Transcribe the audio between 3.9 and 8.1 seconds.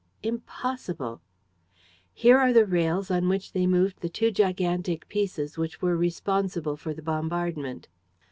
the two gigantic pieces which were responsible for the bombardment."